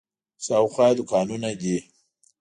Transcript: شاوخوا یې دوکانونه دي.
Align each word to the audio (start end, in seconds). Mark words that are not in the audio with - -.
شاوخوا 0.45 0.85
یې 0.89 0.93
دوکانونه 0.99 1.49
دي. 1.61 1.77